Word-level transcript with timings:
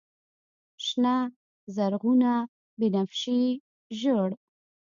شنه، 0.85 1.15
زرغونه، 1.75 2.33
بنفشیې، 2.79 3.43
ژړ 3.99 4.29